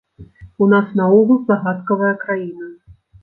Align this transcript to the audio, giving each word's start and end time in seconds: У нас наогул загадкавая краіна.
У 0.65 0.69
нас 0.71 0.87
наогул 0.99 1.39
загадкавая 1.51 2.11
краіна. 2.25 2.73